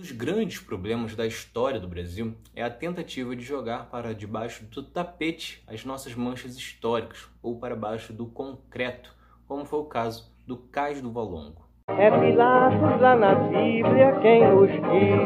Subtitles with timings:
[0.00, 4.82] Dos grandes problemas da história do Brasil é a tentativa de jogar para debaixo do
[4.82, 9.14] tapete as nossas manchas históricas ou para baixo do concreto,
[9.46, 11.68] como foi o caso do Cais do Valongo.
[11.88, 15.20] É Pilatos lá na Bíblia quem nos diz,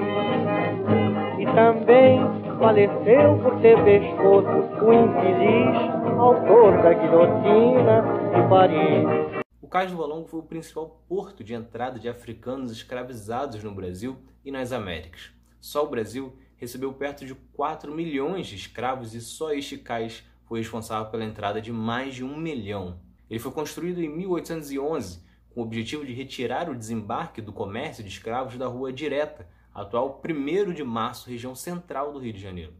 [1.38, 2.18] e também
[2.58, 8.02] faleceu por ter pescoço o infeliz autor da guilhotina
[8.34, 9.43] de Paris.
[9.74, 14.52] Cais do Valongo foi o principal porto de entrada de africanos escravizados no Brasil e
[14.52, 15.32] nas Américas.
[15.60, 20.60] Só o Brasil recebeu perto de 4 milhões de escravos e só este cais foi
[20.60, 23.00] responsável pela entrada de mais de um milhão.
[23.28, 28.10] Ele foi construído em 1811 com o objetivo de retirar o desembarque do comércio de
[28.10, 29.44] escravos da Rua Direta,
[29.74, 32.74] atual 1 de março, região central do Rio de Janeiro.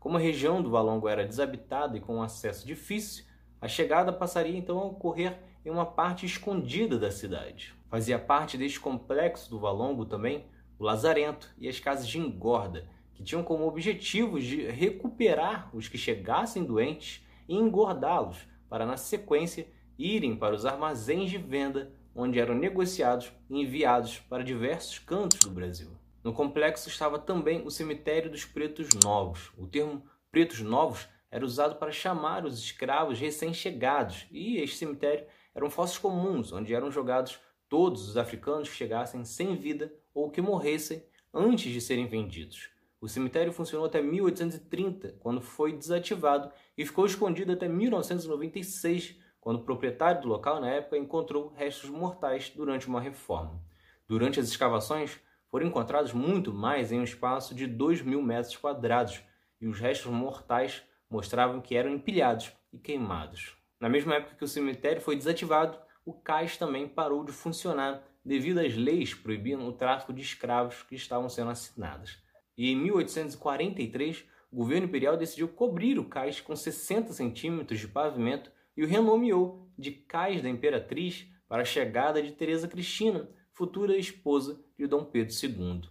[0.00, 3.24] Como a região do Valongo era desabitada e com acesso difícil,
[3.60, 7.74] a chegada passaria então a ocorrer em uma parte escondida da cidade.
[7.88, 10.46] Fazia parte deste complexo do Valongo também
[10.78, 15.98] o Lazarento e as casas de engorda, que tinham como objetivo de recuperar os que
[15.98, 22.54] chegassem doentes e engordá-los, para na sequência irem para os armazéns de venda, onde eram
[22.54, 25.90] negociados e enviados para diversos cantos do Brasil.
[26.24, 29.52] No complexo estava também o cemitério dos pretos novos.
[29.58, 35.70] O termo pretos novos era usado para chamar os escravos recém-chegados, e este cemitério eram
[35.70, 41.04] fossos comuns, onde eram jogados todos os africanos que chegassem sem vida ou que morressem
[41.32, 42.70] antes de serem vendidos.
[43.00, 49.64] O cemitério funcionou até 1830, quando foi desativado, e ficou escondido até 1996, quando o
[49.64, 53.62] proprietário do local, na época, encontrou restos mortais durante uma reforma.
[54.06, 59.22] Durante as escavações, foram encontrados muito mais em um espaço de 2 mil metros quadrados,
[59.60, 63.59] e os restos mortais mostravam que eram empilhados e queimados.
[63.80, 68.58] Na mesma época que o cemitério foi desativado, o cais também parou de funcionar devido
[68.58, 72.18] às leis proibindo o tráfico de escravos que estavam sendo assinadas.
[72.56, 78.52] E em 1843, o governo imperial decidiu cobrir o cais com 60 centímetros de pavimento
[78.76, 84.62] e o renomeou de Cais da Imperatriz para a chegada de Teresa Cristina, futura esposa
[84.78, 85.82] de Dom Pedro II.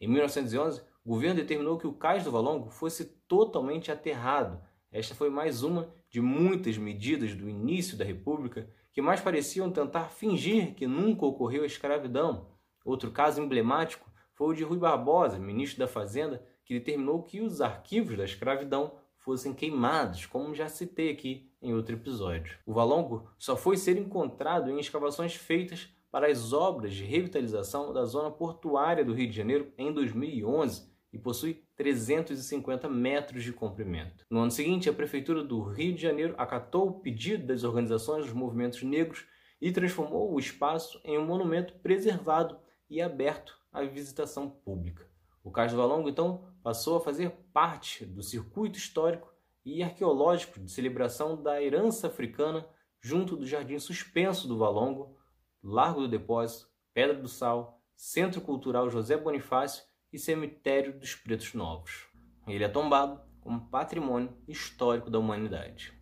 [0.00, 4.60] Em 1911, o governo determinou que o cais do Valongo fosse totalmente aterrado.
[4.94, 10.04] Esta foi mais uma de muitas medidas do início da República que mais pareciam tentar
[10.04, 12.46] fingir que nunca ocorreu a escravidão.
[12.84, 17.60] Outro caso emblemático foi o de Rui Barbosa, ministro da Fazenda, que determinou que os
[17.60, 22.56] arquivos da escravidão fossem queimados, como já citei aqui em outro episódio.
[22.64, 28.04] O Valongo só foi ser encontrado em escavações feitas para as obras de revitalização da
[28.04, 34.26] zona portuária do Rio de Janeiro em 2011 e possui 350 metros de comprimento.
[34.28, 38.34] No ano seguinte, a Prefeitura do Rio de Janeiro acatou o pedido das organizações dos
[38.34, 39.24] movimentos negros
[39.60, 42.58] e transformou o espaço em um monumento preservado
[42.90, 45.08] e aberto à visitação pública.
[45.44, 49.32] O Cais do Valongo, então, passou a fazer parte do circuito histórico
[49.64, 52.66] e arqueológico de celebração da herança africana
[53.00, 55.16] junto do Jardim Suspenso do Valongo,
[55.62, 62.06] Largo do Depósito, Pedra do Sal, Centro Cultural José Bonifácio e Cemitério dos Pretos Novos.
[62.46, 65.92] Ele é tombado como patrimônio histórico da humanidade.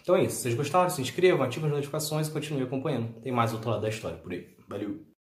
[0.00, 0.36] Então é isso.
[0.36, 3.20] Se vocês gostaram, se inscrevam, ativem as notificações e continuem acompanhando.
[3.20, 4.56] Tem mais outro lado da história por aí.
[4.68, 5.15] Valeu!